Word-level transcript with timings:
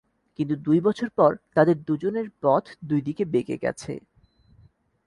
কিন্তু 0.39 0.55
দুই 0.57 0.79
বছর 0.79 1.09
পর 1.09 1.31
তাঁদের 1.55 1.77
দুজনের 1.87 2.27
পথ 2.43 2.63
দুইদিকে 2.83 3.23
বেঁকে 3.25 3.55
গেছে। 3.57 3.93